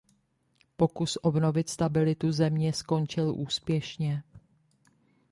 Pokus 0.77 1.17
obnovit 1.21 1.69
stabilitu 1.69 2.31
země 2.31 2.73
skončil 2.73 3.35
úspěšně. 3.35 4.23